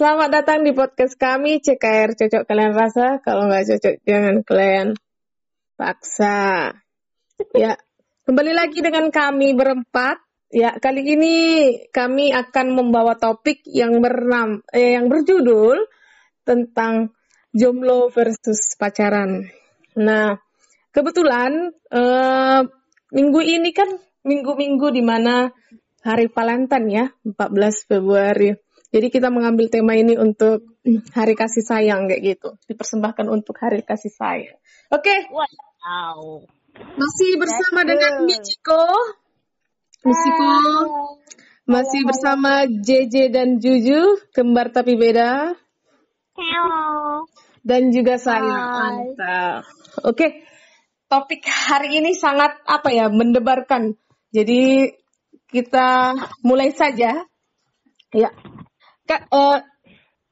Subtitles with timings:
[0.00, 3.20] selamat datang di podcast kami CKR Cocok Kalian Rasa.
[3.20, 4.96] Kalau nggak cocok jangan kalian
[5.76, 6.72] paksa.
[7.52, 7.76] Ya,
[8.24, 10.24] kembali lagi dengan kami berempat.
[10.48, 11.36] Ya, kali ini
[11.92, 15.84] kami akan membawa topik yang bernam eh, yang berjudul
[16.48, 17.12] tentang
[17.52, 19.52] jomblo versus pacaran.
[20.00, 20.32] Nah,
[20.96, 22.60] kebetulan eh,
[23.12, 25.52] minggu ini kan minggu-minggu di mana
[26.00, 28.56] hari Valentine ya, 14 Februari.
[28.90, 30.66] Jadi kita mengambil tema ini untuk
[31.14, 32.58] hari kasih sayang kayak gitu.
[32.66, 34.58] Dipersembahkan untuk hari kasih sayang.
[34.90, 35.06] Oke.
[35.06, 35.18] Okay.
[35.30, 36.42] Wow.
[36.74, 38.82] Masih bersama dengan Michiko.
[40.02, 40.54] Michiko.
[41.70, 45.54] Masih bersama JJ dan Juju, kembar tapi beda.
[46.34, 47.30] Hello.
[47.62, 48.42] Dan juga saya.
[48.42, 49.70] Mantap.
[50.02, 50.18] Oke.
[50.18, 50.30] Okay.
[51.10, 53.98] Topik hari ini sangat apa ya, mendebarkan.
[54.30, 54.94] Jadi
[55.50, 56.14] kita
[56.46, 57.26] mulai saja.
[58.14, 58.30] Ya,
[59.10, 59.58] Kak, uh,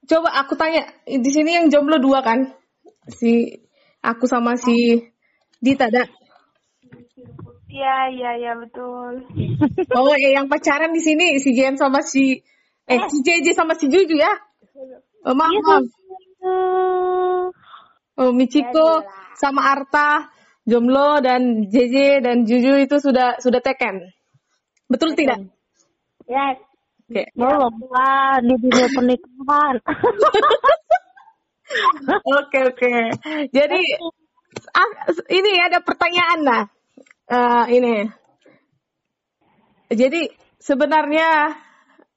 [0.06, 2.54] coba aku tanya, di sini yang jomblo dua kan?
[3.10, 3.50] Si
[3.98, 5.02] aku sama si
[5.58, 6.06] Dita, ada?
[7.66, 9.26] Iya, iya, iya betul.
[9.98, 12.38] Oh, ya yang pacaran di sini si Jen sama si
[12.86, 14.30] eh si JJ sama si Juju ya?
[15.26, 15.84] Oh, maaf, Iya, maaf.
[18.18, 19.02] Oh, Ya, Michiko
[19.34, 20.30] sama Arta
[20.62, 24.06] jomblo dan JJ dan Juju itu sudah sudah teken.
[24.86, 25.50] Betul tidak?
[26.30, 26.67] Yes.
[27.08, 27.24] Oke.
[27.32, 29.74] Belum lah di dunia pernikahan.
[32.24, 32.92] Oke oke.
[33.52, 33.82] Jadi
[34.72, 34.90] ah,
[35.28, 36.62] ini ada pertanyaan lah.
[37.28, 37.96] Eh, ini.
[39.92, 41.52] Jadi sebenarnya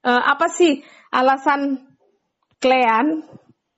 [0.07, 0.79] eh, apa sih
[1.11, 1.83] alasan
[2.63, 3.27] kalian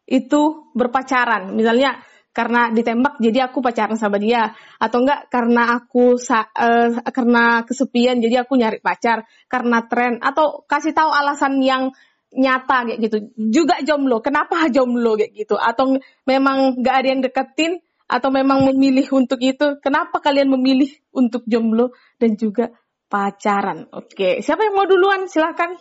[0.05, 1.57] itu berpacaran?
[1.57, 1.97] Misalnya
[2.33, 8.17] karena ditembak jadi aku pacaran sama dia atau enggak karena aku sa- eh, karena kesepian
[8.19, 11.93] jadi aku nyari pacar karena tren atau kasih tahu alasan yang
[12.33, 13.17] nyata kayak gitu.
[13.37, 14.19] Juga jomblo.
[14.19, 15.55] Kenapa jomblo kayak gitu?
[15.55, 17.73] Atau memang nggak ada yang deketin
[18.09, 19.77] atau memang memilih untuk itu?
[19.79, 22.73] Kenapa kalian memilih untuk jomblo dan juga
[23.07, 23.85] pacaran?
[23.93, 25.29] Oke siapa yang mau duluan?
[25.29, 25.77] Silahkan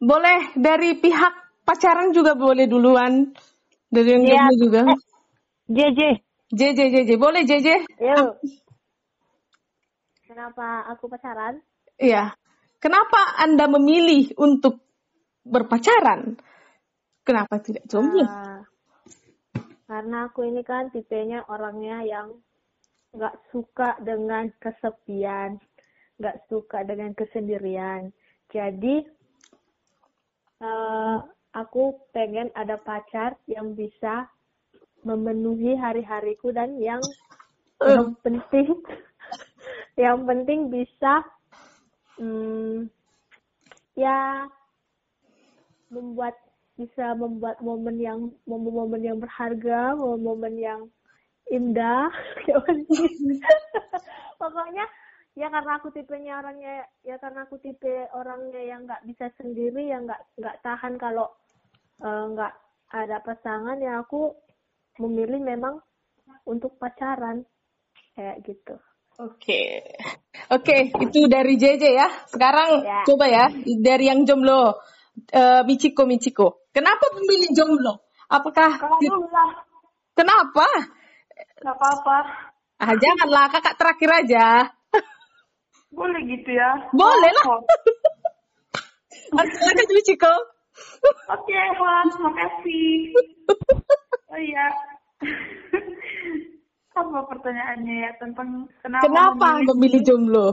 [0.00, 3.32] boleh dari pihak pacaran juga boleh duluan
[3.94, 4.42] dari yang Iya.
[4.50, 5.00] jomblo juga Eh.
[5.70, 6.00] JJ.
[6.50, 7.68] JJ JJ boleh JJ
[7.98, 8.30] Yuk.
[10.24, 11.62] Kenapa aku pacaran?
[11.94, 12.34] iya
[12.82, 14.82] kenapa anda memilih untuk
[15.46, 16.34] berpacaran
[17.22, 18.60] kenapa tidak jomblo Ah,
[19.86, 22.34] karena aku ini kan tipenya orangnya yang
[23.14, 25.54] nggak suka dengan kesepian,
[26.18, 28.10] nggak suka dengan kesendirian.
[28.50, 29.06] Jadi
[30.58, 31.18] eh,
[31.54, 34.26] aku pengen ada pacar yang bisa
[35.06, 37.00] memenuhi hari-hariku dan yang
[37.80, 38.74] yang penting
[40.04, 41.22] yang penting bisa
[42.18, 42.90] hmm,
[43.94, 44.50] ya
[45.94, 46.34] membuat
[46.74, 50.80] bisa membuat momen yang momen-momen yang berharga, momen-momen yang
[51.46, 52.10] indah.
[52.42, 52.82] Gimana
[53.22, 53.38] sih?
[54.34, 54.84] Pokoknya
[55.38, 60.06] ya karena aku tipenya orangnya ya karena aku tipe orangnya yang nggak bisa sendiri yang
[60.06, 61.30] nggak nggak tahan kalau
[62.02, 62.52] eh, nggak
[62.94, 64.34] ada pasangan ya aku
[65.02, 65.82] memilih memang
[66.46, 67.42] untuk pacaran
[68.14, 68.78] kayak gitu.
[69.18, 69.82] Oke.
[70.50, 72.08] Oke, itu dari JJ ya.
[72.26, 73.06] Sekarang Ya.
[73.06, 73.46] coba ya
[73.78, 74.78] dari yang jomblo.
[75.30, 76.66] Eh, Michiko Michiko.
[76.74, 78.02] Kenapa memilih jomblo?
[78.26, 78.82] Apakah
[80.18, 80.66] kenapa?
[81.62, 82.18] nggak apa-apa.
[82.82, 84.46] Ah, janganlah kakak terakhir aja.
[85.94, 86.90] Boleh gitu ya?
[86.90, 87.62] Boleh lah.
[89.30, 90.34] Silakan Michiko.
[91.30, 93.14] Oke, Wan, makasih.
[94.30, 94.66] Oh iya.
[96.94, 100.46] Apa pertanyaannya ya tentang kenapa, Kenapa memilih- memilih jomblo?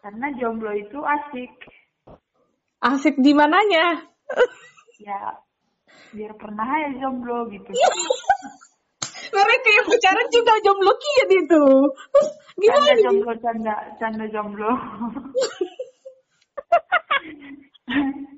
[0.00, 1.52] Karena jomblo itu asik.
[2.80, 4.00] Asik di mananya?
[5.00, 5.36] Ya,
[6.12, 7.72] biar pernah ya jomblo gitu.
[9.30, 11.64] Mereka yang pacaran juga jomblo kian itu.
[12.56, 13.00] Canda Gimana?
[13.04, 14.70] jomblo, canda, canda jomblo.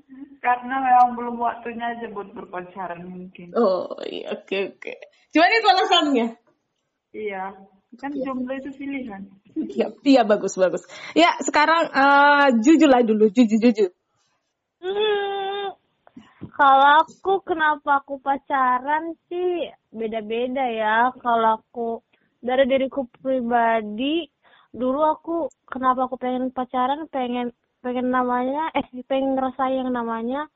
[0.42, 3.54] Karena memang belum waktunya aja buat berpacaran mungkin.
[3.54, 4.92] Oh, iya, oke oke.
[5.30, 6.26] Gimana itu alasannya?
[7.14, 7.44] Iya,
[7.94, 9.22] kan jomblo itu pilihan.
[9.54, 10.82] Iya, iya bagus bagus.
[11.14, 13.90] Ya sekarang eh jujur lah dulu, jujur jujur.
[14.82, 15.78] Hmm,
[16.58, 21.14] kalau aku kenapa aku pacaran sih beda-beda ya.
[21.22, 22.02] Kalau aku
[22.42, 24.26] dari diriku pribadi
[24.74, 25.36] dulu aku
[25.70, 30.46] kenapa aku pengen pacaran pengen pengen namanya eh pengen ngerasain yang namanya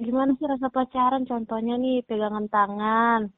[0.00, 3.28] gimana sih rasa pacaran contohnya nih pegangan tangan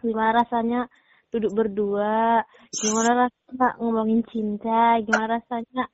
[0.00, 0.80] gimana rasanya
[1.28, 2.42] duduk berdua
[2.72, 5.84] gimana rasanya ngomongin cinta gimana rasanya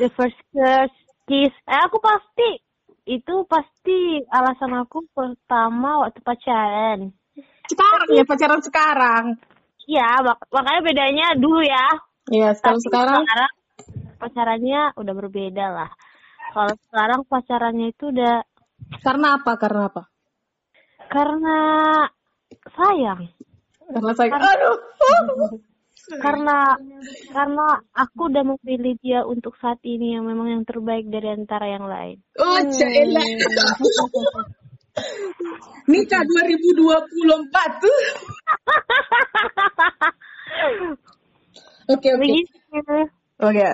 [0.00, 0.92] the first kiss
[1.28, 2.58] kiss eh aku pasti
[3.06, 7.10] itu pasti alasan aku pertama waktu pacaran.
[7.66, 9.24] Sekarang ya pacaran sekarang.
[9.90, 11.88] Iya, mak- makanya bedanya dulu ya.
[12.30, 13.22] Iya, sekarang Tapi sekarang.
[13.26, 13.52] sekarang
[14.22, 15.90] pacarannya udah berbeda lah.
[16.54, 18.46] Kalau sekarang pacarannya itu udah
[19.02, 19.58] Karena apa?
[19.58, 20.02] Karena apa?
[21.12, 21.58] karena
[22.72, 23.28] sayang.
[23.92, 24.32] Karena saya.
[24.32, 24.78] Aduh.
[26.18, 26.74] Karena
[27.30, 31.86] karena aku udah memilih dia untuk saat ini yang memang yang terbaik dari antara yang
[31.86, 32.18] lain.
[32.42, 33.22] Oh, Cela.
[35.88, 37.98] Nikah 2024 tuh.
[41.90, 42.38] Oke, oke.
[43.42, 43.68] Oke.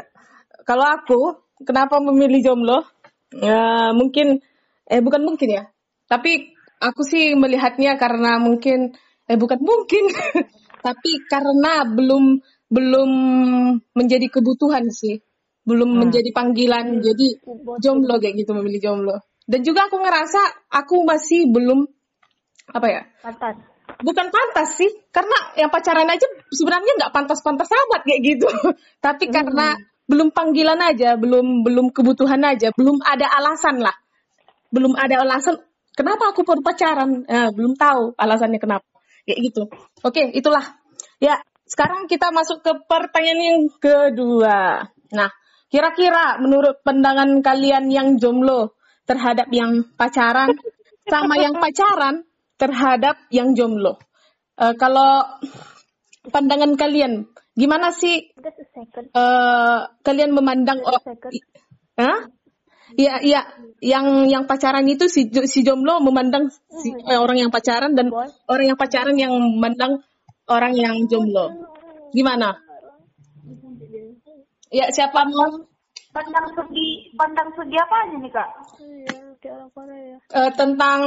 [0.69, 1.21] Kalau aku,
[1.65, 2.85] kenapa memilih jomblo?
[3.33, 4.45] Ya, mungkin,
[4.85, 5.65] eh bukan mungkin ya.
[6.05, 8.93] Tapi aku sih melihatnya karena mungkin,
[9.25, 10.13] eh bukan mungkin.
[10.87, 13.11] Tapi karena belum belum
[13.97, 15.25] menjadi kebutuhan sih.
[15.65, 17.01] Belum menjadi panggilan.
[17.01, 17.41] Jadi
[17.81, 19.17] jomblo kayak gitu memilih jomblo.
[19.49, 21.89] Dan juga aku ngerasa aku masih belum
[22.77, 23.03] apa ya?
[23.25, 23.57] Pantas.
[24.05, 28.45] bukan pantas sih karena yang pacaran aja sebenarnya nggak pantas-pantas amat kayak gitu
[29.05, 29.75] tapi karena
[30.09, 33.95] belum panggilan aja belum belum kebutuhan aja belum ada alasan lah.
[34.73, 35.61] Belum ada alasan
[35.93, 37.25] kenapa aku perlu pacaran?
[37.29, 38.85] Eh, belum tahu alasannya kenapa.
[39.29, 39.63] Kayak gitu.
[40.01, 40.65] Oke itulah.
[41.21, 41.37] Ya
[41.69, 44.89] sekarang kita masuk ke pertanyaan yang kedua.
[45.13, 45.31] Nah
[45.69, 48.73] kira-kira menurut pandangan kalian yang jomblo
[49.05, 50.57] terhadap yang pacaran
[51.05, 52.25] sama yang pacaran
[52.57, 54.01] terhadap yang jomblo.
[54.57, 55.25] Eh, kalau
[56.29, 61.03] pandangan kalian, gimana sih eh, kalian memandang oh,
[61.99, 62.31] Hah?
[62.97, 63.41] Iya, iya,
[63.85, 68.33] yang yang pacaran itu si si jomblo memandang si, eh, orang yang pacaran dan Boy.
[68.49, 70.01] orang yang pacaran yang memandang
[70.49, 71.53] orang yang jomblo.
[72.17, 72.57] Gimana?
[74.73, 75.69] Ya, siapa mau
[76.09, 78.51] Pandang segi pandang segi apa aja nih kak?
[80.33, 81.01] Eh, tentang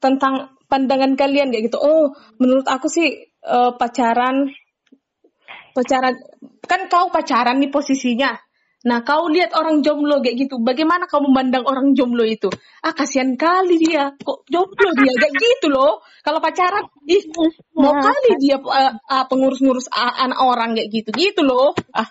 [0.00, 0.34] tentang
[0.72, 1.76] pandangan kalian kayak gitu.
[1.76, 4.48] Oh, menurut aku sih eh, pacaran
[5.74, 6.14] pacaran
[6.64, 8.36] kan kau pacaran nih posisinya.
[8.78, 10.62] Nah, kau lihat orang jomblo kayak gitu.
[10.62, 12.46] Bagaimana kau memandang orang jomblo itu?
[12.78, 14.14] Ah, kasihan kali dia.
[14.22, 15.98] Kok jomblo dia kayak gitu loh.
[16.22, 17.26] Kalau pacaran, ih,
[17.74, 21.10] mau kali dia eh, ah, pengurus-ngurus ah, anak orang kayak gitu.
[21.10, 21.74] Gitu loh.
[21.90, 22.06] Ah,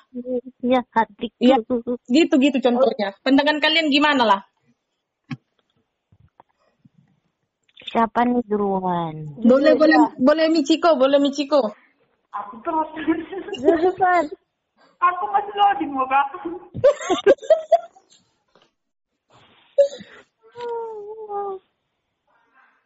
[0.59, 1.39] Ya hatiku.
[1.39, 1.56] Iya.
[2.12, 3.15] gitu-gitu contohnya.
[3.24, 4.42] Pandangan kalian gimana lah?
[7.88, 9.39] Siapa nih duluan?
[9.39, 11.71] Boleh, boleh, boleh Michiko, boleh Michiko.
[12.45, 12.89] Aku terus.
[13.61, 14.23] Jurusan.
[14.97, 16.21] aku masih loading muka.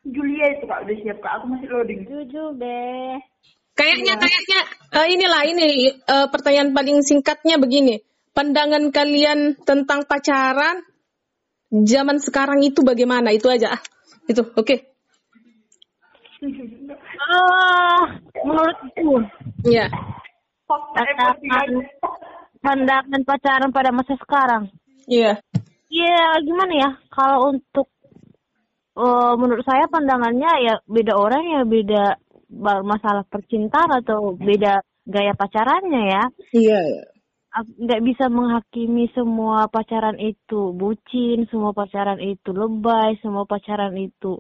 [0.08, 1.32] Julia itu kak udah siap kak.
[1.40, 2.02] Aku masih loading.
[2.08, 3.16] Jujur deh.
[3.72, 4.60] Kayaknya kayaknya
[4.92, 8.04] eh, inilah ini eh, pertanyaan paling singkatnya begini.
[8.32, 10.84] Pandangan kalian tentang pacaran
[11.72, 13.36] zaman sekarang itu bagaimana?
[13.36, 13.76] Itu aja.
[13.76, 13.82] ah.
[14.28, 14.76] Itu, oke.
[17.32, 18.04] Ah,
[18.44, 19.24] menurutku
[19.64, 19.88] Iya.
[20.68, 21.68] pandangan
[22.60, 24.68] pandangan pacaran pada masa sekarang.
[25.08, 25.40] Iya.
[25.88, 26.90] Iya, gimana ya?
[27.08, 27.88] Kalau untuk
[28.96, 32.04] eh, menurut saya pandangannya ya beda orang ya beda
[32.84, 36.24] masalah percintaan atau beda gaya pacarannya ya.
[36.52, 36.82] Iya.
[37.52, 44.40] Ak- nggak bisa menghakimi semua pacaran itu bucin, semua pacaran itu lebay, semua pacaran itu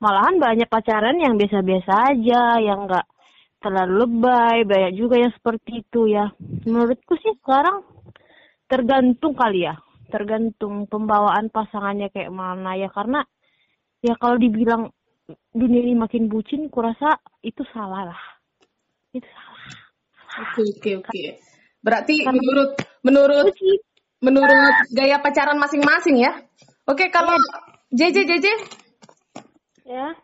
[0.00, 3.06] malahan banyak pacaran yang biasa-biasa aja, yang nggak
[3.60, 6.32] terlalu lebay, banyak juga yang seperti itu ya.
[6.64, 7.84] Menurutku sih sekarang
[8.64, 9.76] tergantung kali ya,
[10.08, 13.20] tergantung pembawaan pasangannya kayak mana ya karena
[14.00, 14.88] ya kalau dibilang
[15.52, 18.22] dunia ini makin bucin, kurasa itu salah lah,
[19.12, 19.64] itu salah.
[20.40, 21.22] Oke, oke, oke.
[21.84, 22.70] Berarti menurut
[23.04, 23.52] menurut
[24.24, 26.32] menurut gaya pacaran masing-masing ya.
[26.88, 27.36] Oke, kalau
[27.92, 28.46] JJ JJ
[29.90, 30.14] Ya.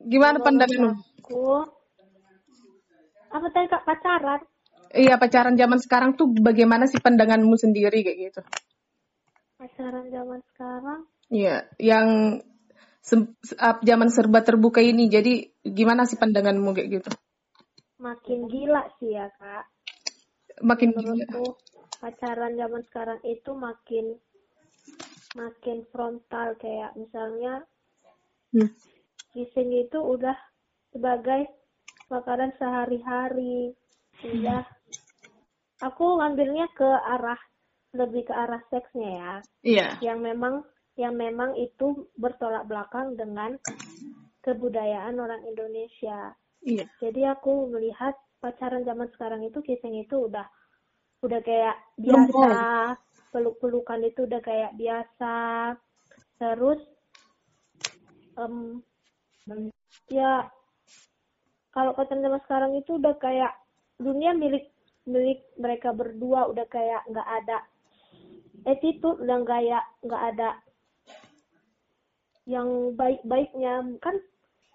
[0.00, 0.96] gimana pandanganmu?
[1.20, 1.68] Aku.
[3.28, 4.40] Apa tadi kak pacaran?
[4.96, 8.40] Iya, pacaran zaman sekarang tuh bagaimana sih pandanganmu sendiri kayak gitu?
[9.60, 11.00] Pacaran zaman sekarang.
[11.28, 12.40] Iya, yang
[13.04, 13.36] se-
[13.84, 15.12] zaman serba terbuka ini.
[15.12, 17.10] Jadi gimana sih pandanganmu kayak gitu?
[18.00, 19.68] Makin gila sih ya kak.
[20.64, 21.04] Makin gila.
[21.04, 21.60] menurutku
[22.00, 24.16] pacaran zaman sekarang itu makin
[25.36, 27.62] makin frontal kayak misalnya
[28.56, 28.72] Hmm.
[29.36, 30.32] kissing itu udah
[30.96, 31.44] sebagai
[32.08, 33.76] makanan sehari-hari
[34.24, 34.64] udah
[35.84, 37.36] aku ngambilnya ke arah
[37.92, 39.88] lebih ke arah seksnya ya Iya.
[40.00, 40.64] yang memang
[40.96, 43.60] yang memang itu bertolak belakang dengan
[44.40, 46.32] kebudayaan orang Indonesia
[46.64, 46.86] Iya.
[47.02, 50.46] jadi aku melihat pacaran zaman sekarang itu kissing itu udah
[51.20, 52.94] udah kayak biasa
[53.36, 55.36] peluk-pelukan itu udah kayak biasa.
[56.40, 56.80] Terus
[58.40, 58.80] em,
[60.08, 60.48] ya
[61.76, 63.52] kalau pacaran zaman sekarang itu udah kayak
[64.00, 64.72] dunia milik
[65.04, 67.60] milik mereka berdua udah kayak nggak ada
[68.64, 70.48] attitude udah kayak nggak ada
[72.48, 73.84] yang baik-baiknya.
[74.00, 74.16] Kan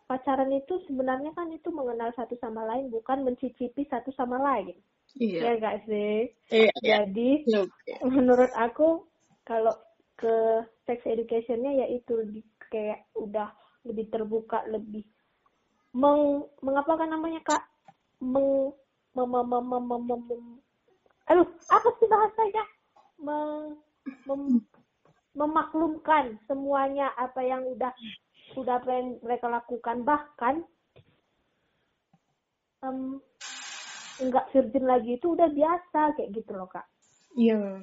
[0.06, 4.78] pacaran itu sebenarnya kan itu mengenal satu sama lain bukan mencicipi satu sama lain
[5.20, 5.40] Iya.
[5.44, 6.72] ya gak sih Iya.
[6.82, 6.96] iya.
[7.04, 7.30] jadi
[7.68, 7.94] Oke.
[8.08, 9.04] menurut aku
[9.44, 9.76] kalau
[10.16, 13.52] ke sex educationnya yaitu lebih kayak udah
[13.84, 15.04] lebih terbuka lebih
[15.92, 17.64] meng mengapa kan namanya kak
[18.24, 18.72] meng
[19.12, 20.62] mem, mem, mem, mem, mem, mem- mem-
[21.28, 22.64] aduh apa sih bahasanya
[23.20, 23.76] mem,
[24.24, 24.64] mem-
[25.36, 27.92] memaklumkan semuanya apa yang udah
[28.56, 28.78] udah
[29.20, 30.64] mereka lakukan bahkan
[32.84, 33.20] em,
[34.22, 36.86] nggak virgin lagi itu udah biasa kayak gitu loh kak
[37.34, 37.82] Iya.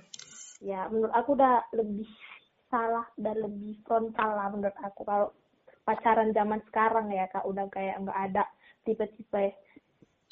[0.60, 2.06] ya menurut aku udah lebih
[2.68, 5.32] salah dan lebih frontal lah menurut aku kalau
[5.82, 8.44] pacaran zaman sekarang ya kak udah kayak nggak ada
[8.84, 9.56] tipe-tipe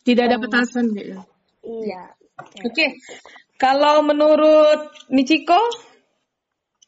[0.07, 1.19] Tidak ada Em, batasan gitu.
[1.67, 2.15] iya
[2.63, 3.01] Oke.
[3.57, 5.57] Kalau menurut Michiko,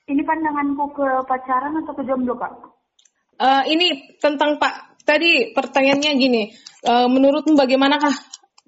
[0.04, 2.52] Ini pandanganku ke pacaran atau ke jomblo, Kak?
[3.40, 5.00] eh, ini tentang Pak.
[5.02, 6.52] Tadi pertanyaannya gini,
[6.84, 8.12] eh, menurutmu bagaimanakah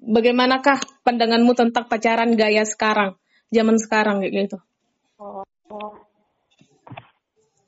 [0.01, 3.15] bagaimanakah pandanganmu tentang pacaran gaya sekarang,
[3.53, 4.57] zaman sekarang gitu?
[5.21, 5.45] Oh.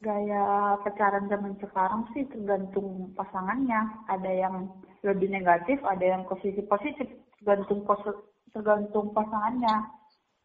[0.04, 4.04] Gaya pacaran zaman sekarang sih tergantung pasangannya.
[4.12, 4.68] Ada yang
[5.06, 7.08] lebih negatif, ada yang positif positif,
[7.40, 9.88] tergantung pos- tergantung pasangannya.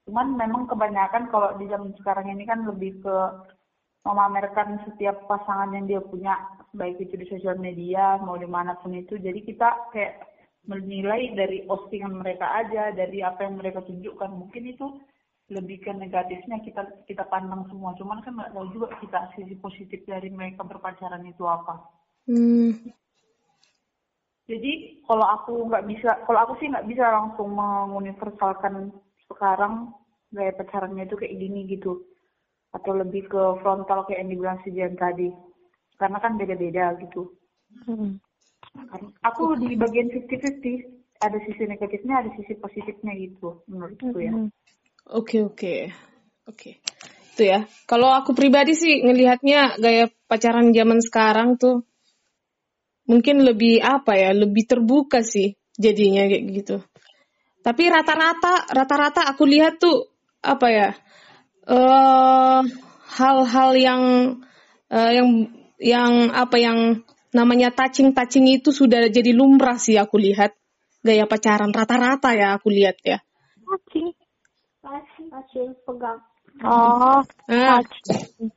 [0.07, 3.17] Cuman memang kebanyakan kalau di zaman sekarang ini kan lebih ke
[4.07, 6.39] memamerkan setiap pasangan yang dia punya,
[6.73, 9.19] baik itu di sosial media, mau di mana pun itu.
[9.19, 10.23] Jadi kita kayak
[10.67, 14.31] menilai dari postingan mereka aja, dari apa yang mereka tunjukkan.
[14.33, 14.99] Mungkin itu
[15.49, 17.97] lebih ke negatifnya kita kita pandang semua.
[17.97, 21.89] Cuman kan nggak tahu juga kita sisi positif dari mereka berpacaran itu apa.
[22.29, 22.77] Hmm.
[24.49, 28.93] Jadi kalau aku nggak bisa, kalau aku sih nggak bisa langsung menguniversalkan
[29.29, 29.93] sekarang
[30.33, 32.05] gaya pacarannya itu kayak gini gitu,
[32.73, 35.33] atau lebih ke frontal kayak yang dibilang si Jan tadi,
[35.97, 37.33] karena kan beda-beda gitu.
[37.85, 38.21] Kan-
[39.25, 44.33] Aku di bagian 50-50, ada sisi negatifnya, ada sisi positifnya gitu, menurutku ya.
[45.09, 45.89] Oke oke
[46.45, 46.71] oke
[47.39, 47.71] itu ya.
[47.87, 51.87] Kalau aku pribadi sih ngelihatnya gaya pacaran zaman sekarang tuh
[53.07, 56.77] mungkin lebih apa ya, lebih terbuka sih jadinya kayak gitu.
[57.63, 60.11] Tapi rata-rata rata-rata aku lihat tuh
[60.43, 60.91] apa ya
[61.69, 62.61] eh
[63.19, 64.03] hal-hal yang
[64.91, 65.29] eh, yang
[65.79, 66.79] yang apa yang
[67.33, 70.57] namanya touching touching itu sudah jadi lumrah sih aku lihat
[71.05, 73.19] gaya pacaran rata-rata ya aku lihat ya.
[73.65, 74.09] Cacing.
[75.29, 76.21] Acing pegang
[76.65, 77.21] Oh,
[77.53, 78.51] Nah, cacing.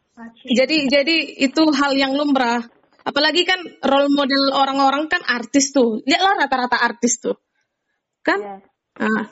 [0.53, 1.15] Jadi jadi
[1.49, 2.61] itu hal yang lumrah.
[3.01, 6.05] Apalagi kan role model orang-orang kan artis tuh.
[6.05, 7.37] Lihatlah rata-rata artis tuh.
[8.21, 8.61] Kan?
[9.01, 9.23] Nah,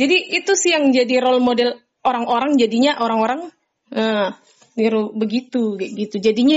[0.00, 3.52] jadi itu sih yang jadi role model orang-orang jadinya orang-orang
[3.92, 4.32] eh
[4.80, 6.16] niru begitu kayak gitu.
[6.24, 6.56] Jadinya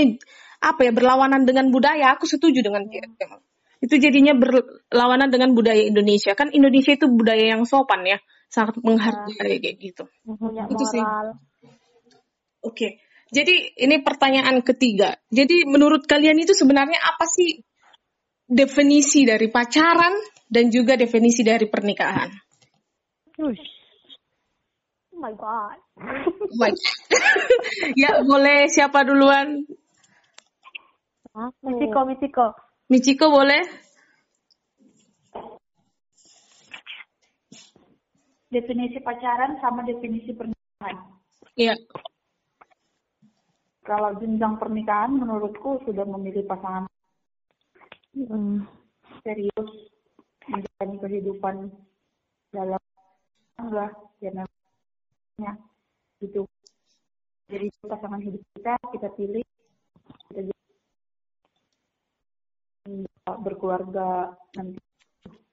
[0.66, 2.18] apa ya berlawanan dengan budaya.
[2.18, 3.06] Aku setuju dengan dia.
[3.78, 6.34] Itu jadinya berlawanan dengan budaya Indonesia.
[6.34, 8.18] Kan Indonesia itu budaya yang sopan ya,
[8.50, 10.04] sangat menghargai kayak gitu.
[10.26, 11.02] punya Itu sih.
[12.66, 12.98] Oke,
[13.30, 15.14] jadi ini pertanyaan ketiga.
[15.30, 17.62] Jadi menurut kalian itu sebenarnya apa sih
[18.46, 20.14] definisi dari pacaran
[20.50, 22.30] dan juga definisi dari pernikahan?
[23.36, 23.52] Oh
[25.18, 25.78] my god
[26.60, 26.76] Baik.
[28.02, 29.64] ya boleh siapa duluan?
[31.36, 31.68] Aku.
[31.68, 32.46] Misiko Misiko
[32.88, 33.60] Michiko boleh?
[38.48, 40.96] Definisi pacaran sama definisi pernikahan.
[41.58, 41.74] Iya.
[43.84, 46.88] Kalau jenjang pernikahan menurutku sudah memilih pasangan
[48.16, 48.64] Mm.
[49.20, 49.92] serius
[50.48, 51.68] menjalani kehidupan
[52.48, 52.80] dalam
[53.60, 53.92] tangga
[54.24, 55.52] ya namanya
[56.24, 56.48] gitu
[57.52, 59.44] jadi pasangan hidup kita kita pilih
[60.32, 60.52] kita jadi
[63.42, 64.78] berkeluarga nanti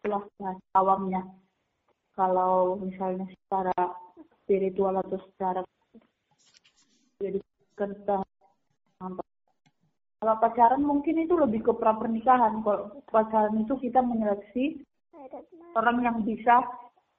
[0.03, 1.25] bahasa awamnya
[2.13, 3.93] kalau misalnya secara
[4.43, 5.61] spiritual atau secara
[7.17, 7.39] jadi
[7.79, 8.19] kita
[10.23, 12.63] kalau pacaran mungkin itu lebih ke pra pernikahan.
[12.63, 14.79] Kalau pacaran itu kita menyeleksi
[15.75, 16.63] orang yang bisa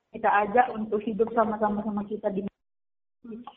[0.09, 2.49] kita ajak untuk hidup sama-sama sama kita di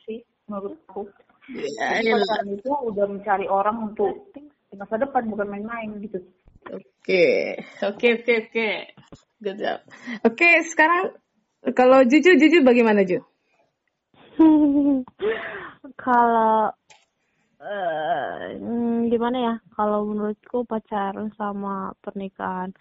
[0.04, 0.20] sih
[0.52, 1.08] menurut aku.
[1.48, 4.36] Jadi pacaran itu udah mencari orang untuk
[4.76, 6.20] masa depan bukan main-main gitu.
[6.68, 8.70] Oke, oke, oke, oke.
[9.40, 9.80] Good job.
[10.28, 11.16] Oke, sekarang
[11.72, 13.24] kalau Juju, Juju bagaimana Ju?
[16.06, 16.76] kalau
[17.64, 19.54] eh hmm, gimana ya?
[19.72, 22.76] Kalau menurutku pacaran sama pernikahan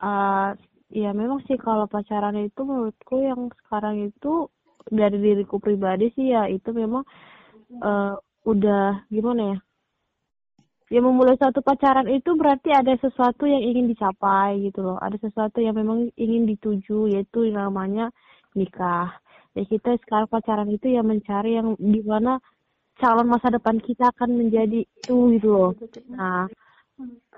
[0.00, 0.50] eh
[0.94, 4.46] ya memang sih kalau pacaran itu menurutku yang sekarang itu
[4.86, 7.02] dari diriku pribadi sih ya itu memang
[7.82, 8.14] eh
[8.46, 9.58] udah gimana ya?
[10.90, 14.98] Ya memulai suatu pacaran itu berarti ada sesuatu yang ingin dicapai gitu loh.
[14.98, 18.10] Ada sesuatu yang memang ingin dituju yaitu namanya
[18.58, 19.14] nikah.
[19.54, 22.42] Ya kita sekarang pacaran itu ya mencari yang di mana
[22.98, 25.70] calon masa depan kita akan menjadi itu gitu loh.
[26.10, 26.50] Nah,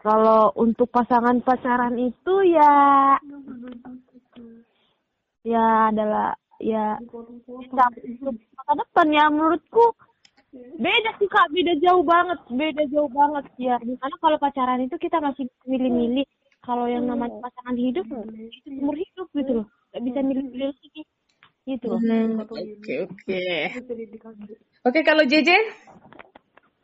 [0.00, 2.72] kalau untuk pasangan pacaran itu ya
[5.44, 9.92] ya adalah ya untuk masa depan ya menurutku
[10.52, 14.96] beda sih kak beda jauh banget beda jauh banget ya di mana kalau pacaran itu
[15.00, 16.28] kita masih milih-milih
[16.60, 18.28] kalau yang namanya pasangan hidup itu
[18.68, 21.02] umur hidup gitu loh nggak bisa milih-milih lagi
[21.64, 23.44] gitu loh Hmm, Oke oke.
[24.82, 25.50] Oke kalau JJ?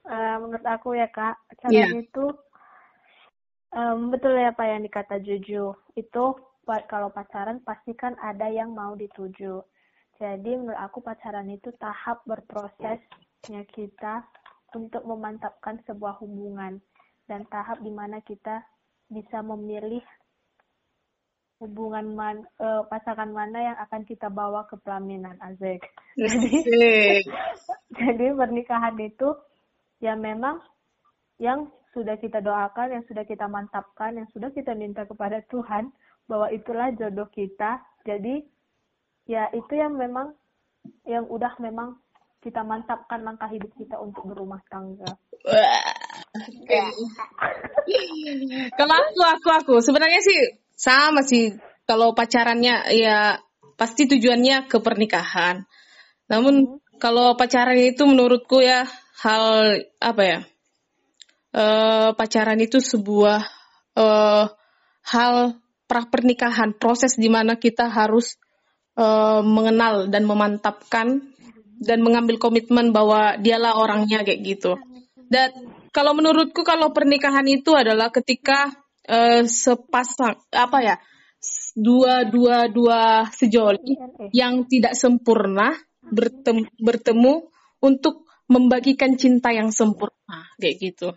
[0.08, 2.00] Eh, menurut aku ya kak, pacaran Iya.
[2.00, 2.24] itu
[3.76, 5.76] em, betul ya Pak yang dikata Juju.
[5.92, 6.24] Itu
[6.88, 9.60] kalau pacaran pasti kan ada yang mau dituju.
[10.16, 12.24] Jadi menurut aku pacaran itu tahap
[13.38, 14.26] berprosesnya kita
[14.74, 16.82] untuk memantapkan sebuah hubungan
[17.30, 18.66] dan tahap di mana kita
[19.08, 20.02] bisa memilih
[21.58, 25.82] hubungan man, eh, pasangan mana yang akan kita bawa ke pelaminan Azek.
[26.18, 27.24] Asik.
[27.98, 29.34] Jadi pernikahan itu
[29.98, 30.62] ya memang
[31.42, 35.90] yang sudah kita doakan, yang sudah kita mantapkan, yang sudah kita minta kepada Tuhan
[36.30, 37.82] bahwa itulah jodoh kita.
[38.06, 38.44] Jadi
[39.26, 40.36] ya itu yang memang
[41.08, 41.98] yang udah memang
[42.48, 45.20] kita mantapkan langkah hidup kita untuk berumah tangga.
[48.72, 51.52] Kalau aku, aku, aku sebenarnya sih sama sih.
[51.84, 53.36] Kalau pacarannya ya
[53.76, 55.68] pasti tujuannya ke pernikahan.
[56.32, 58.88] Namun kalau pacaran itu menurutku ya
[59.20, 60.40] hal apa ya?
[61.48, 63.40] eh pacaran itu sebuah
[63.96, 64.44] eh
[65.04, 65.34] hal
[65.88, 68.40] pra pernikahan, proses di mana kita harus
[68.96, 71.36] eh, mengenal dan memantapkan
[71.78, 74.76] dan mengambil komitmen bahwa dialah orangnya kayak gitu.
[75.28, 75.50] Dan
[75.92, 78.70] kalau menurutku kalau pernikahan itu adalah ketika
[79.06, 80.96] eh, sepasang apa ya
[81.78, 83.94] dua dua dua sejoli
[84.34, 87.34] yang tidak sempurna bertemu, bertemu
[87.78, 91.08] untuk membagikan cinta yang sempurna kayak gitu.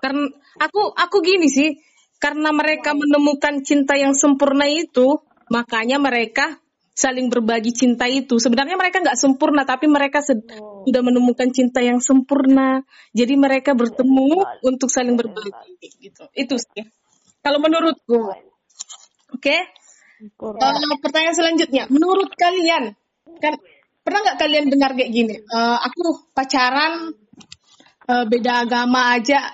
[0.00, 0.30] Karena
[0.62, 1.76] aku aku gini sih,
[2.22, 6.56] karena mereka menemukan cinta yang sempurna itu, makanya mereka
[6.96, 8.40] saling berbagi cinta itu.
[8.40, 10.48] Sebenarnya mereka nggak sempurna, tapi mereka sed-
[10.88, 12.80] sudah menemukan cinta yang sempurna.
[13.12, 16.24] Jadi mereka bertemu untuk saling berbagi gitu.
[16.32, 16.88] Itu sih.
[17.44, 18.32] Kalau menurutku.
[19.36, 19.56] Oke.
[20.16, 22.96] Eh, pertanyaan selanjutnya, menurut kalian,
[23.36, 23.52] kan
[24.00, 25.36] pernah nggak kalian dengar kayak gini?
[25.36, 27.12] Eh, aku pacaran
[28.08, 29.44] eh, beda agama aja,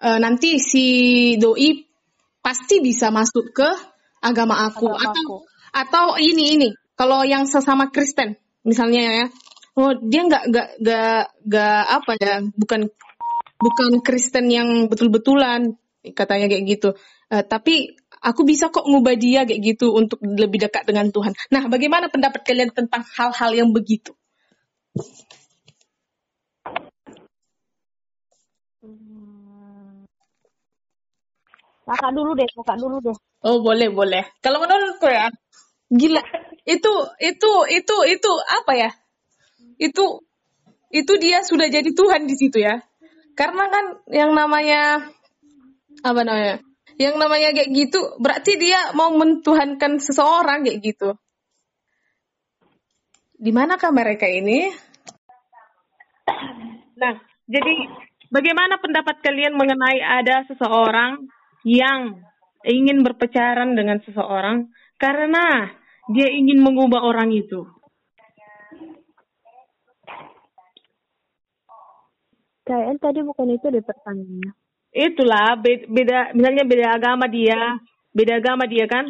[0.00, 0.86] eh, nanti si
[1.36, 1.84] doi
[2.40, 3.68] pasti bisa masuk ke
[4.24, 9.26] agama aku atau atau ini ini kalau yang sesama Kristen misalnya ya,
[9.80, 12.80] oh dia nggak nggak nggak nggak apa ya, bukan
[13.58, 15.74] bukan Kristen yang betul-betulan
[16.14, 16.88] katanya kayak gitu.
[17.32, 21.32] Eh, tapi aku bisa kok ngubah dia kayak gitu untuk lebih dekat dengan Tuhan.
[21.50, 24.12] Nah, bagaimana pendapat kalian tentang hal-hal yang begitu?
[31.82, 34.22] kakak dulu deh kakak dulu deh Oh, boleh, boleh.
[34.38, 35.26] Kalau menurutku ya,
[35.92, 36.22] gila.
[36.64, 38.90] Itu itu itu itu apa ya?
[39.76, 40.24] Itu
[40.92, 42.80] itu dia sudah jadi Tuhan di situ ya.
[43.36, 45.12] Karena kan yang namanya
[46.04, 46.56] apa namanya?
[47.00, 51.16] Yang namanya kayak gitu berarti dia mau mentuhankan seseorang kayak gitu.
[53.42, 54.70] Di manakah mereka ini?
[56.94, 57.18] Nah,
[57.50, 57.74] jadi
[58.30, 61.26] bagaimana pendapat kalian mengenai ada seseorang
[61.66, 62.22] yang
[62.62, 65.74] ingin berpacaran dengan seseorang karena
[66.10, 67.62] dia ingin mengubah orang itu?
[72.62, 74.52] kayaknya tadi bukan itu deh pertanyaannya
[74.92, 77.80] Itulah be- beda misalnya beda agama dia,
[78.12, 79.08] beda agama dia kan.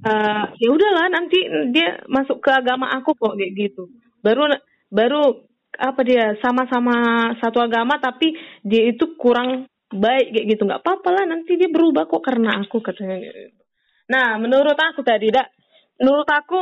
[0.00, 1.44] Eh ya udahlah nanti
[1.76, 3.92] dia masuk ke agama aku kok kayak gitu.
[4.24, 4.48] Baru
[4.88, 5.44] baru
[5.76, 6.96] apa dia sama-sama
[7.36, 8.32] satu agama tapi
[8.64, 12.80] dia itu kurang baik kayak gitu nggak apa-apa lah nanti dia berubah kok karena aku
[12.80, 13.60] katanya gitu.
[14.08, 15.52] Nah menurut aku tadi dak
[16.00, 16.60] menurut aku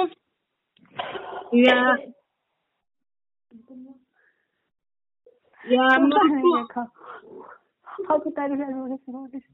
[1.54, 1.78] ya
[5.68, 6.50] ya menurutku
[8.00, 9.44] Aku tadi udah nulis-nulis.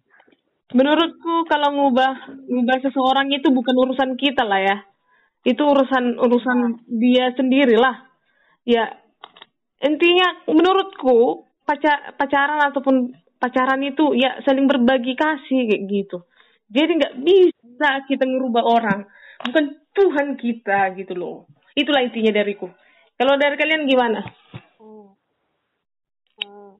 [0.70, 4.76] menurutku kalau ngubah ngubah seseorang itu bukan urusan kita lah ya.
[5.42, 8.06] Itu urusan urusan dia sendiri lah
[8.66, 8.86] ya
[9.82, 16.18] intinya menurutku pacar pacaran ataupun pacaran itu ya saling berbagi kasih kayak gitu.
[16.66, 19.00] Jadi nggak bisa kita ngerubah orang
[19.44, 21.36] bukan Tuhan kita gitu loh
[21.76, 22.72] itulah intinya dariku
[23.16, 24.20] kalau dari kalian gimana
[24.76, 25.08] Hmm.
[26.44, 26.76] Hmm.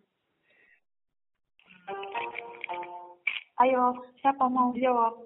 [3.57, 5.17] Ayo, siapa mau jawab?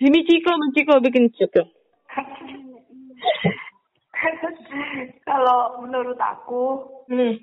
[0.00, 1.68] Jimmy Ciko Ciko bikin Ciko
[5.28, 6.64] Kalau menurut aku,
[7.12, 7.34] hmm.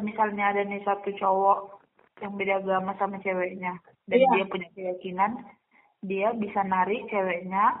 [0.00, 1.80] misalnya ada nih satu cowok
[2.24, 3.76] yang beda agama sama ceweknya
[4.08, 4.28] dan Iya.
[4.32, 5.32] dia punya keyakinan,
[6.02, 7.74] dia bisa narik ceweknya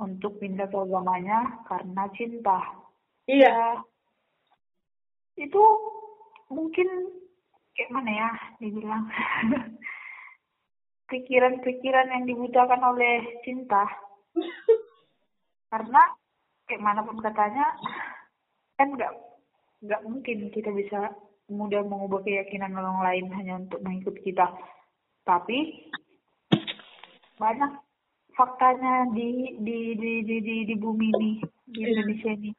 [0.00, 2.58] untuk pindah ke agamanya karena cinta.
[3.30, 3.46] iya.
[3.50, 3.60] Ya,
[5.46, 5.62] itu
[6.50, 6.88] mungkin
[7.78, 8.30] kayak mana ya
[8.60, 9.08] dibilang
[11.10, 13.86] pikiran-pikiran yang dibutakan oleh cinta.
[15.70, 16.02] Karena
[16.66, 17.66] kayak mana pun katanya
[18.78, 19.12] kan nggak
[19.80, 21.14] nggak mungkin kita bisa
[21.50, 24.46] mudah mengubah keyakinan orang lain hanya untuk mengikut kita.
[25.26, 25.90] Tapi
[27.40, 27.72] banyak
[28.36, 31.32] faktanya di di di di di, di bumi ini
[31.64, 32.50] di Indonesia ini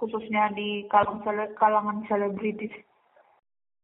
[0.00, 2.72] khususnya di kalangan sele- kalangan selebritis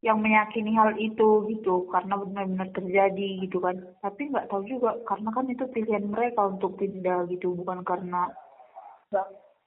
[0.01, 1.85] yang meyakini hal itu gitu.
[1.93, 3.77] Karena benar-benar terjadi gitu kan.
[4.01, 7.53] Tapi nggak tahu juga karena kan itu pilihan mereka untuk pindah gitu.
[7.53, 8.29] Bukan karena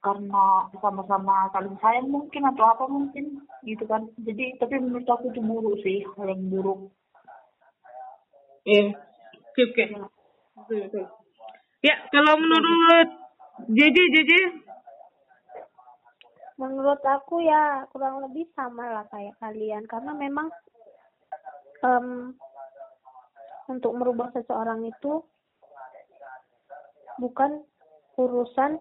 [0.01, 0.45] karena
[0.81, 4.07] sama-sama saling sayang mungkin atau apa mungkin gitu kan.
[4.19, 6.91] Jadi tapi menurut aku itu buruk sih hal yang buruk.
[8.67, 8.95] Iya.
[9.51, 9.83] Oke oke
[10.71, 11.03] Betul,
[11.83, 13.09] ya kalau menurut
[13.67, 14.31] JJ JJ
[16.61, 20.45] Menurut aku ya kurang lebih sama lah kayak kalian karena memang
[21.81, 22.37] em,
[23.65, 25.25] untuk merubah seseorang itu
[27.17, 27.65] bukan
[28.21, 28.77] urusan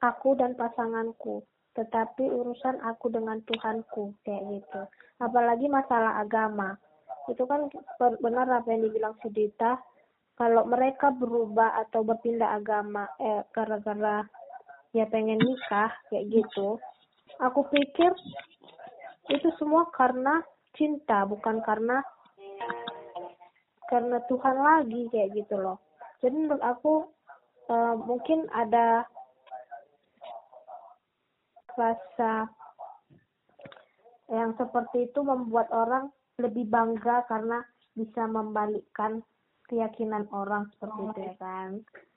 [0.00, 1.44] aku dan pasanganku,
[1.76, 4.82] tetapi urusan aku dengan Tuhanku kayak gitu.
[5.20, 6.80] Apalagi masalah agama.
[7.28, 7.68] Itu kan
[8.24, 9.76] benar apa yang dibilang Sudita,
[10.34, 14.26] kalau mereka berubah atau berpindah agama eh gara-gara
[14.94, 16.78] ya pengen nikah kayak gitu
[17.38, 18.10] aku pikir
[19.30, 20.44] itu semua karena
[20.74, 22.02] cinta bukan karena
[23.88, 25.78] karena Tuhan lagi kayak gitu loh.
[26.24, 27.06] Jadi menurut aku
[27.68, 29.04] eh, mungkin ada
[31.74, 32.48] rasa
[34.30, 36.08] yang seperti itu membuat orang
[36.40, 37.62] lebih bangga karena
[37.94, 39.22] bisa membalikkan
[39.68, 41.70] keyakinan orang seperti itu ya kan?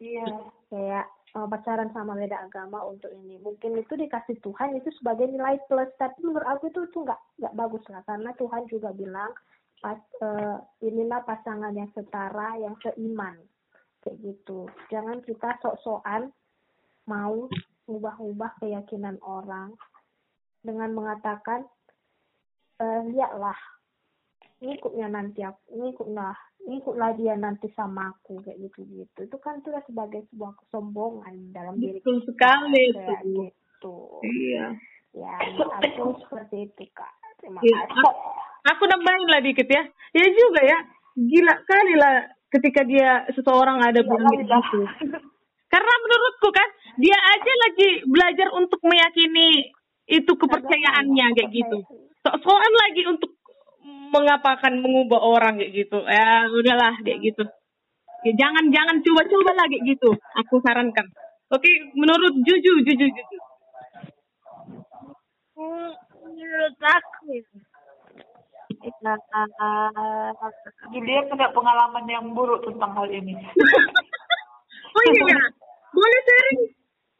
[0.03, 0.27] Iya.
[0.67, 1.05] Kayak
[1.36, 3.39] eh, pacaran sama beda agama untuk ini.
[3.39, 5.89] Mungkin itu dikasih Tuhan itu sebagai nilai plus.
[5.95, 8.03] Tapi menurut aku itu itu nggak nggak bagus lah.
[8.03, 9.31] Karena Tuhan juga bilang
[9.79, 13.39] pas eh, inilah pasangan yang setara yang seiman.
[14.03, 14.67] Kayak gitu.
[14.91, 16.31] Jangan kita sok-sokan
[17.07, 17.47] mau
[17.88, 19.71] ubah-ubah keyakinan orang
[20.60, 21.63] dengan mengatakan
[22.83, 23.55] eh, lihatlah
[24.58, 26.34] ngikutnya nanti aku ngikutlah
[26.65, 31.78] ngikutlah dia nanti sama aku kayak gitu gitu itu kan sudah sebagai sebuah kesombongan dalam
[31.78, 33.98] diri betul sekali kayak itu gitu.
[34.26, 34.74] Iya.
[35.13, 35.34] Ya
[35.78, 37.13] aku seperti itu kak.
[37.38, 37.78] Terima Iya.
[37.86, 38.13] kasih.
[38.74, 39.86] Aku nambahin lah dikit ya.
[40.12, 40.78] Ya juga ya.
[41.13, 44.82] Gila kali lah ketika dia seseorang ada Iya, bilang gitu.
[45.70, 49.70] Karena menurutku kan dia aja lagi belajar untuk meyakini
[50.10, 51.78] itu kepercayaannya kayak gitu.
[52.26, 53.37] Sok-sokan lagi untuk
[54.12, 55.98] mengapakan mengubah orang kayak gitu?
[56.08, 57.43] Ya udahlah kayak gitu.
[58.26, 60.10] Ya, jangan jangan coba-coba lah kayak gitu.
[60.46, 61.08] Aku sarankan.
[61.48, 63.38] Oke menurut Juju Juju Juju.
[65.58, 67.41] Menurut aku ya
[68.84, 70.32] eh,
[71.32, 73.34] punya pengalaman yang buruk tentang hal ini.
[74.98, 75.38] Oh iya ya
[75.93, 76.60] boleh sharing?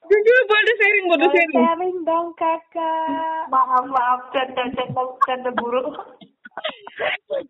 [0.10, 1.62] Juju boleh sharing boleh Boleh sharing.
[1.62, 3.45] sharing dong kakak.
[3.54, 5.93] Maaf maaf canda canda canda buruk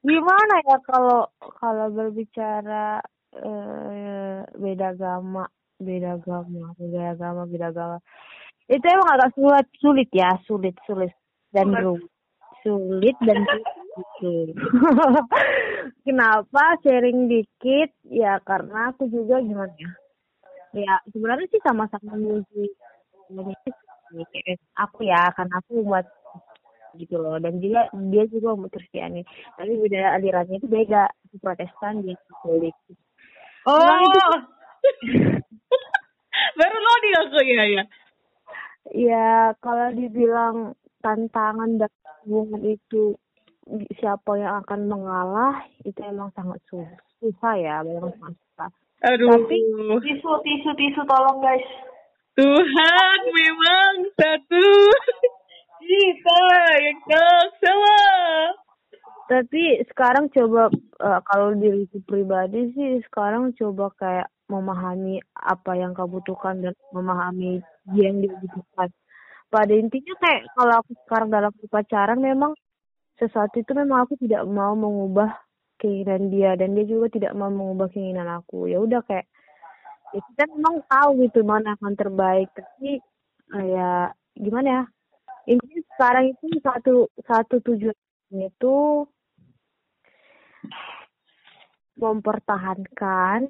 [0.04, 1.28] gimana ya kalau
[1.60, 3.00] kalau berbicara
[3.36, 7.98] eh, beda agama beda agama beda agama beda agama.
[8.68, 11.14] Itu emang agak sulit sulit ya sulit sulit
[11.56, 12.10] dan rumit.
[12.66, 13.40] Sulit dan
[14.20, 14.56] sulit
[16.06, 17.96] kenapa sharing dikit?
[18.12, 19.92] Ya karena aku juga gimana ya?
[20.76, 22.72] Ya sebenarnya sih sama-sama musik
[24.78, 26.06] aku ya karena aku buat
[26.98, 27.38] gitu loh.
[27.38, 29.22] Dan juga dia juga umat Kristiani.
[29.56, 31.08] Tapi beda alirannya itu beda.
[31.38, 32.74] Protestan dia Katolik.
[33.70, 33.78] Oh!
[33.78, 34.46] Nah, itu-
[36.58, 37.84] baru loading aku ya ya
[38.94, 39.30] ya
[39.60, 41.92] kalau dibilang tantangan dan
[42.24, 43.18] hubungan itu
[44.00, 48.70] siapa yang akan mengalah itu emang sangat susah susah ya memang sangat susah.
[49.12, 49.30] Aduh.
[49.30, 51.68] Tapi- tisu tisu tisu tolong guys.
[52.38, 54.66] Tuhan memang satu
[55.88, 56.42] kita
[56.84, 57.00] yang
[57.64, 58.00] sama.
[59.28, 66.08] Tapi sekarang coba eh, kalau diriku pribadi sih sekarang coba kayak memahami apa yang kau
[66.08, 67.60] butuhkan dan memahami
[67.92, 68.88] dia yang dia butuhkan.
[69.48, 72.52] Pada intinya kayak kalau aku sekarang dalam pacaran memang
[73.20, 75.36] sesuatu itu memang aku tidak mau mengubah
[75.80, 78.72] keinginan dia dan dia juga tidak mau mengubah keinginan aku.
[78.72, 79.28] Ya udah kayak
[80.16, 83.04] ya kita memang tahu gitu mana akan terbaik tapi
[83.60, 84.84] eh, ya gimana ya
[85.48, 87.96] intinya sekarang itu satu satu tujuan
[88.36, 88.76] itu
[91.98, 93.50] mempertahankan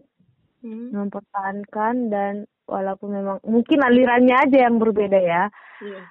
[0.57, 0.89] Hmm.
[0.89, 2.33] mempertahankan dan
[2.65, 5.43] walaupun memang mungkin alirannya aja yang berbeda ya
[5.85, 6.01] Iya.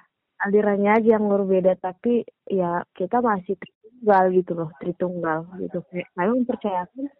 [0.47, 7.11] alirannya aja yang berbeda tapi ya kita masih tritunggal gitu loh tritunggal gitu saya mempercayakan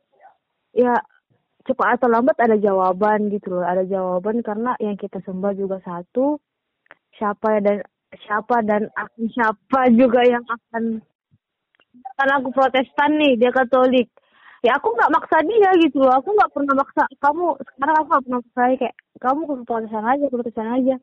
[0.71, 0.95] ya
[1.67, 6.39] cepat atau lambat ada jawaban gitu loh ada jawaban karena yang kita sembah juga satu
[7.19, 7.83] siapa dan
[8.15, 11.03] siapa dan akan siapa juga yang akan
[12.17, 14.09] karena aku protestan nih dia katolik.
[14.65, 16.17] Ya aku nggak maksa dia gitu loh.
[16.17, 17.45] Aku nggak pernah maksa kamu.
[17.61, 20.95] Sekarang aku nggak pernah maksa kayak kamu ke protestan aja ke protestan aja.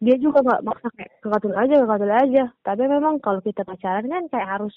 [0.00, 2.44] Dia juga nggak maksa kayak ke katolik aja ke katolik aja.
[2.64, 4.74] Tapi memang kalau kita pacaran kan kayak harus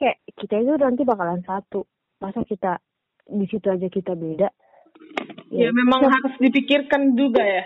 [0.00, 1.84] kayak kita itu nanti bakalan satu.
[2.16, 2.80] Masa kita
[3.28, 4.48] di situ aja kita beda?
[5.52, 7.64] Ya memang harus dipikirkan juga ya.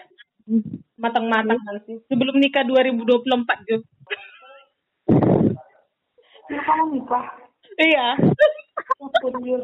[0.97, 1.99] Matang-matang nanti.
[2.07, 3.77] Sebelum nikah 2024 Jo.
[6.51, 7.25] Kamu nikah.
[7.79, 8.07] Iya.
[9.01, 9.63] Ampun, Jul.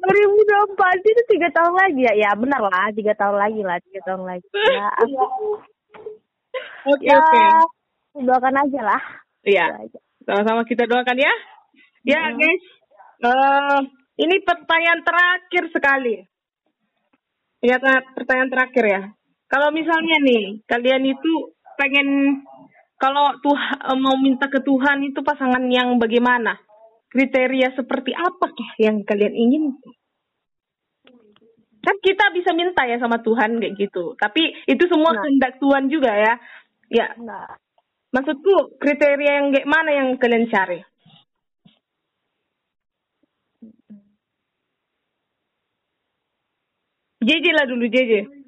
[0.00, 4.22] 2024 itu tiga tahun lagi ya ya benar lah tiga tahun lagi lah tiga tahun
[4.22, 4.86] lagi ya
[6.86, 7.42] Oke ya oke.
[8.20, 9.02] doakan aja lah
[9.40, 9.88] Iya.
[10.20, 11.32] Sama-sama kita doakan ya.
[12.04, 12.64] Ya guys.
[13.24, 13.78] Eh
[14.20, 16.20] ini pertanyaan terakhir sekali.
[17.60, 19.00] Ya ta- pertanyaan terakhir ya.
[19.50, 21.32] Kalau misalnya nih kalian itu
[21.74, 22.38] pengen
[23.00, 26.54] kalau Tuhan mau minta ke Tuhan itu pasangan yang bagaimana?
[27.10, 29.64] Kriteria seperti apakah yang kalian ingin?
[31.82, 34.14] Kan kita bisa minta ya sama Tuhan kayak gitu.
[34.14, 35.26] Tapi itu semua Nah.
[35.26, 36.34] kehendak Tuhan juga ya.
[36.90, 37.50] Ya, nah
[38.10, 40.82] Maksudku kriteria yang kayak mana yang kalian cari?
[47.22, 48.39] JJ lah dulu JJ.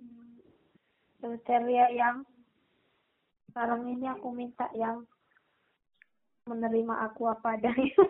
[1.23, 2.27] Kriteria yang
[3.55, 5.07] sekarang ini aku minta yang
[6.51, 7.95] menerima aku apa adanya.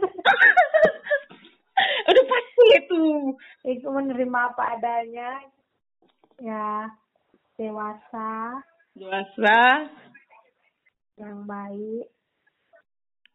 [2.08, 3.02] Udah pasti itu.
[3.68, 5.44] itu menerima apa adanya.
[6.40, 6.88] Ya,
[7.60, 8.62] dewasa,
[8.96, 9.60] Dewasa.
[11.20, 12.08] yang baik.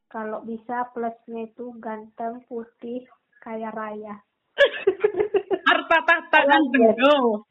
[0.09, 3.05] Kalau bisa plusnya itu ganteng, putih,
[3.43, 4.23] kaya raya.
[5.67, 7.43] Harta tahta ganteng.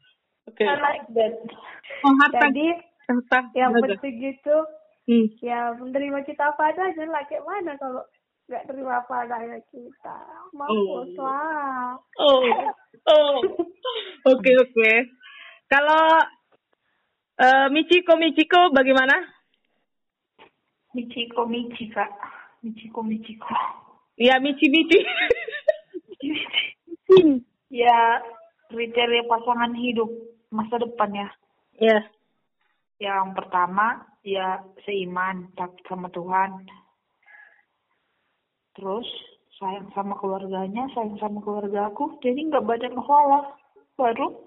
[0.47, 0.63] Oke.
[0.63, 1.33] I like that.
[2.01, 2.67] Oh, Jadi
[3.05, 3.39] tahta.
[3.53, 4.57] yang penting itu
[5.07, 5.23] Hmm.
[5.39, 8.03] ya menerima kita apa adanya lah kayak mana kalau
[8.47, 10.17] nggak terima apa adanya kita
[10.51, 11.23] mampus Oh.
[11.23, 12.43] lah Oh.
[13.07, 13.39] Oh.
[14.35, 14.91] Oke oke.
[15.67, 16.19] Kalau
[17.39, 19.15] eh, Michiko Michiko bagaimana?
[20.91, 22.09] Michiko, Michi, Kak.
[22.59, 23.47] Michiko, Michiko.
[24.17, 24.97] Ya Michi Michi.
[27.71, 28.19] ya,
[28.67, 30.09] kriteria pasangan hidup
[30.51, 31.29] masa depan ya.
[31.79, 31.99] ya.
[32.97, 36.65] Yang pertama, ya seiman takut sama Tuhan.
[38.73, 39.07] Terus
[39.57, 42.17] sayang sama keluarganya, sayang sama keluarga aku.
[42.21, 43.53] Jadi nggak banyak masalah.
[43.97, 44.45] Baru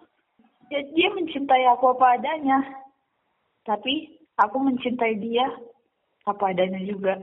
[0.71, 2.59] ya dia mencintai aku apa adanya.
[3.67, 5.47] Tapi aku mencintai dia
[6.27, 7.19] apa adanya juga.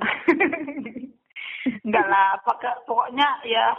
[1.85, 3.75] Enggak lah, pakai pokoknya ya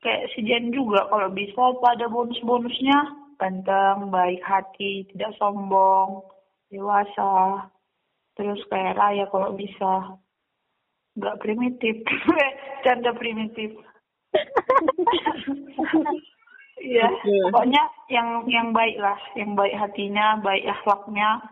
[0.00, 2.98] kayak si Jen juga kalau bisa pada bonus-bonusnya
[3.40, 6.20] ganteng, baik hati, tidak sombong,
[6.68, 7.66] dewasa,
[8.36, 10.20] terus kayak raya kalau bisa,
[11.16, 12.04] nggak primitif,
[12.84, 13.72] canda primitif.
[16.80, 17.12] Iya,
[17.52, 21.44] pokoknya yang yang baik lah, yang baik hatinya, baik akhlaknya,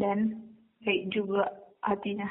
[0.00, 0.40] dan
[0.80, 1.52] baik juga
[1.84, 2.24] hatinya.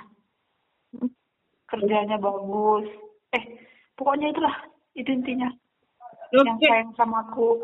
[1.70, 2.90] Kerjanya bagus.
[3.38, 3.62] Eh,
[3.94, 4.56] pokoknya itulah,
[4.98, 5.46] itu intinya.
[6.34, 6.66] Yang Oke.
[6.66, 7.62] sayang sama aku.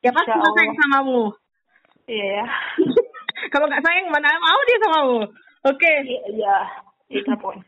[0.00, 0.80] Ya pasti Insya lah sayang Allah.
[0.80, 1.20] samamu.
[2.08, 2.46] Iya ya.
[3.52, 5.18] Kalau nggak sayang mana mau dia samamu.
[5.68, 5.92] Oke.
[6.08, 6.56] Iya, iya.
[7.12, 7.64] Itu pokoknya.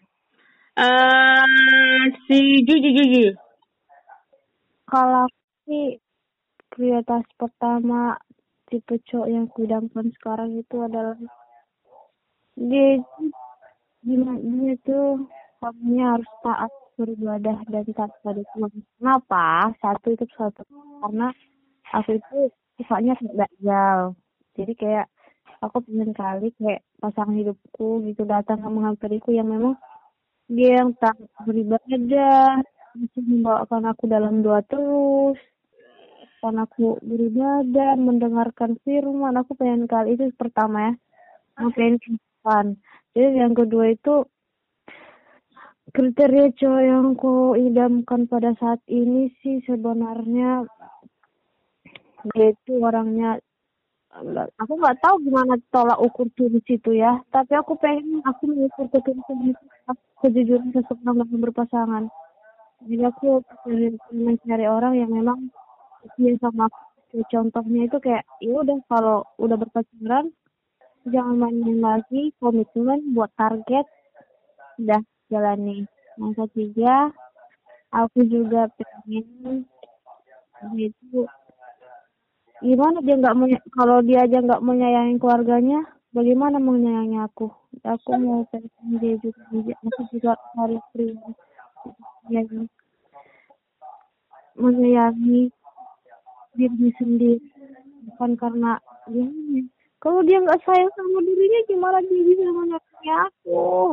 [0.73, 3.27] Eh si Juji Juji.
[4.89, 5.25] kalau
[5.65, 5.97] sih
[6.69, 8.13] prioritas pertama
[8.69, 11.17] tipe cowok yang kuidamkan sekarang itu adalah
[12.61, 13.01] dia
[14.05, 15.01] dia, dia itu
[15.65, 18.73] orangnya harus taat beribadah dan taat pada Tuhan.
[19.01, 19.73] Kenapa?
[19.81, 20.61] Satu itu satu
[21.01, 21.33] karena
[21.93, 22.39] aku itu
[22.81, 24.17] sifatnya dajjal.
[24.57, 25.07] Jadi kayak
[25.63, 29.79] aku pengen kali kayak pasangan hidupku gitu datang menghampiriku yang memang
[30.51, 32.61] dia yang tak beribadah
[32.93, 35.41] masih membawakan aku dalam doa terus
[36.43, 39.39] kan aku beribadah mendengarkan firman.
[39.39, 40.93] Aku pengen kali itu pertama ya.
[41.71, 42.67] Pengen kehidupan.
[43.15, 44.27] Jadi yang kedua itu
[45.93, 50.67] kriteria cowok yang ku idamkan pada saat ini sih sebenarnya
[52.31, 53.43] dia itu orangnya
[54.61, 57.19] aku nggak tahu gimana tolak ukur tulis itu ya.
[57.33, 59.65] Tapi aku pengen aku mengukur ketulusan itu
[60.23, 62.05] kejujuran seseorang dalam berpasangan.
[62.87, 63.43] Jadi aku
[64.15, 65.51] mencari orang yang memang
[66.19, 67.21] dia sama aku.
[67.29, 70.33] Contohnya itu kayak ya udah kalau udah berpacaran
[71.05, 73.85] jangan main-main lagi komitmen buat target
[74.79, 75.85] udah jalani
[76.17, 77.11] yang ketiga
[77.91, 79.67] aku juga pengen
[80.79, 81.27] itu
[82.63, 85.83] gimana dia nggak mau kalau dia aja nggak menyayangi keluarganya
[86.15, 87.51] bagaimana menyayangi aku
[87.83, 91.19] aku mau pengen dia juga aku juga harus pria
[92.31, 92.71] yang
[94.55, 95.51] menyayangi
[96.55, 97.43] diri sendiri
[98.07, 98.79] bukan karena
[99.11, 99.27] dia
[99.99, 103.91] kalau dia nggak sayang sama dirinya gimana dia bisa menyayangi aku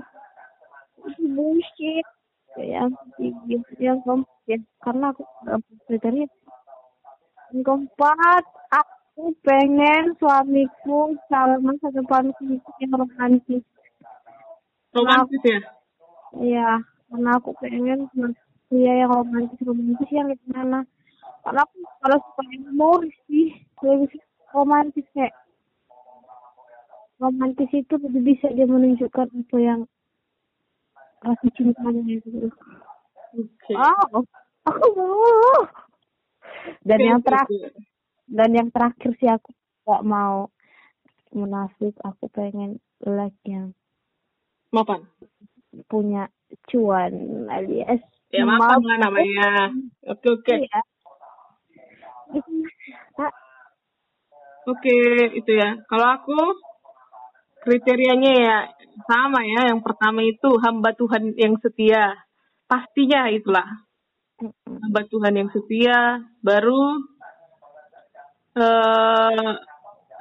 [1.09, 2.05] itu bullshit
[2.59, 2.91] yang
[3.81, 5.23] yang keempat ya karena aku
[5.87, 6.25] kriteria
[7.49, 13.65] yang keempat, aku pengen suamiku calon masa depanku yang romantis.
[14.93, 15.59] Romantis ya?
[16.37, 16.69] Iya,
[17.09, 18.05] karena aku pengen
[18.69, 20.85] pria yang romantis romantis yang gimana?
[21.41, 23.49] Karena aku kalau suka humoris sih,
[23.81, 24.21] lebih
[24.53, 25.33] romantis kayak
[27.17, 29.81] romantis itu lebih bisa dia menunjukkan apa yang
[31.25, 32.53] rasa cintanya gitu.
[33.35, 33.73] Oke.
[33.73, 34.23] Wow,
[34.69, 35.65] aku mau
[36.85, 37.73] dan yang terakhir
[38.29, 39.49] dan yang terakhir sih aku
[39.85, 40.53] gak mau
[41.33, 43.73] munafik aku pengen like yang
[44.73, 45.05] mapan?
[45.85, 46.29] punya
[46.69, 49.73] cuan alias ya mapan lah namanya.
[50.05, 50.53] Oke oke.
[50.53, 50.79] Iya.
[54.69, 54.97] oke
[55.33, 55.81] itu ya.
[55.89, 56.37] Kalau aku
[57.65, 58.57] kriterianya ya
[59.09, 59.73] sama ya.
[59.73, 62.17] Yang pertama itu hamba Tuhan yang setia.
[62.69, 63.65] Pastinya itulah
[64.43, 66.83] hamba Tuhan yang setia baru
[68.55, 69.51] uh,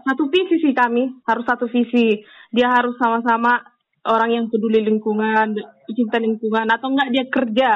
[0.09, 2.23] satu visi sih kami harus satu visi.
[2.49, 3.61] Dia harus sama-sama
[4.09, 5.53] orang yang peduli lingkungan
[5.93, 7.71] cinta lingkungan atau enggak dia kerja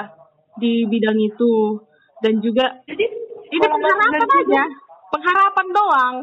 [0.57, 1.83] di bidang itu.
[2.23, 3.05] Dan juga Jadi,
[3.51, 4.63] ini pengharapan aja.
[5.11, 6.17] pengharapan doang.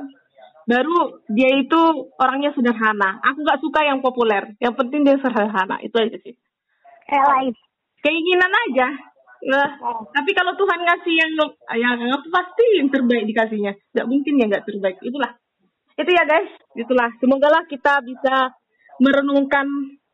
[0.69, 1.81] Baru dia itu
[2.21, 3.19] orangnya sederhana.
[3.25, 4.53] Aku nggak suka yang populer.
[4.61, 5.81] Yang penting dia sederhana.
[5.81, 6.37] Itu aja sih.
[7.09, 7.53] Kayak lain.
[7.99, 8.87] Keinginan aja
[9.39, 10.03] Nah, oh.
[10.11, 11.31] tapi kalau Tuhan ngasih yang
[11.79, 11.95] yang
[12.27, 13.71] pasti yang terbaik dikasihnya.
[13.95, 14.99] Gak mungkin ya nggak terbaik.
[14.99, 15.31] Itulah.
[15.95, 16.51] Itu ya guys.
[16.75, 17.09] Itulah.
[17.23, 18.51] Semoga lah kita bisa
[18.99, 19.67] merenungkan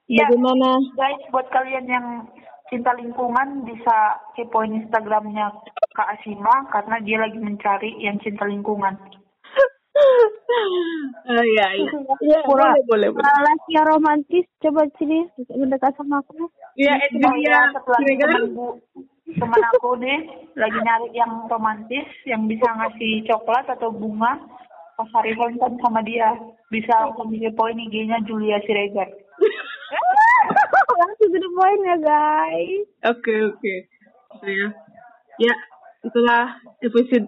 [0.06, 0.78] ya, bagaimana.
[0.94, 2.08] Guys, buat kalian yang
[2.70, 5.54] cinta lingkungan bisa kepoin Instagramnya
[5.94, 8.94] Kak Asima karena dia lagi mencari yang cinta lingkungan.
[11.32, 11.90] oh, iya, iya.
[12.20, 13.26] Ya, boleh, boleh, boleh.
[13.26, 15.24] Laki yang romantis, coba sini
[15.56, 16.52] mendekat sama aku.
[16.76, 17.72] Iya, itu dia.
[19.26, 20.22] Teman temen aku deh
[20.54, 24.38] lagi nyari yang romantis yang bisa ngasih coklat atau bunga.
[24.96, 26.30] Pas hari Valentine sama dia
[26.70, 29.10] bisa langsung di poin IG-nya Julia Siregar.
[31.02, 32.86] Langsung di poin ya guys.
[33.12, 33.60] Oke okay, oke.
[34.40, 34.54] Okay.
[34.56, 34.68] ya.
[35.42, 35.54] Ya
[36.06, 37.28] itulah episode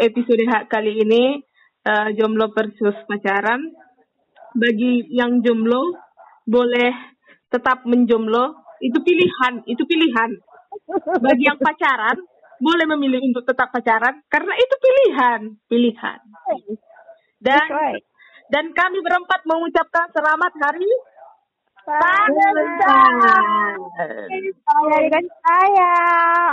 [0.00, 1.44] episode kali ini
[1.84, 3.68] uh, jomblo versus pacaran.
[4.56, 5.92] Bagi yang jomblo
[6.48, 7.14] boleh
[7.52, 8.64] tetap menjomblo.
[8.80, 10.40] Itu pilihan itu pilihan
[11.20, 12.18] bagi yang pacaran
[12.60, 16.18] boleh memilih untuk tetap pacaran karena itu pilihan, pilihan.
[17.40, 17.66] Dan
[18.52, 20.90] dan kami berempat mengucapkan selamat hari
[21.84, 23.76] Valentine.
[24.64, 25.92] Menyayangi saya,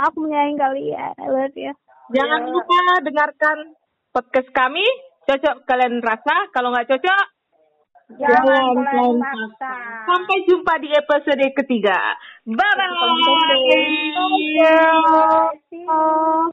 [0.04, 1.72] aku menyayangi kalian, ya.
[2.12, 3.56] Jangan lupa dengarkan
[4.12, 4.84] podcast kami.
[5.22, 7.22] Cocok kalian rasa, kalau nggak cocok
[8.18, 9.16] Jangan pelan
[10.08, 11.98] Sampai jumpa di episode ketiga.
[12.44, 12.74] Bye
[15.80, 16.51] bye.